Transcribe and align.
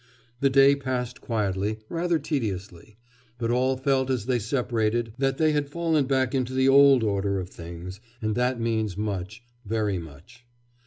The 0.39 0.49
day 0.49 0.75
passed 0.75 1.21
quietly, 1.21 1.77
rather 1.87 2.17
tediously, 2.17 2.97
but 3.37 3.51
all 3.51 3.77
felt 3.77 4.09
as 4.09 4.25
they 4.25 4.39
separated 4.39 5.13
that 5.19 5.37
they 5.37 5.51
had 5.51 5.69
fallen 5.69 6.05
back 6.07 6.33
into 6.33 6.55
the 6.55 6.67
old 6.67 7.03
order 7.03 7.39
of 7.39 7.49
things; 7.49 7.99
and 8.19 8.33
that 8.33 8.59
means 8.59 8.97
much, 8.97 9.43
very 9.63 9.99
much. 9.99 10.43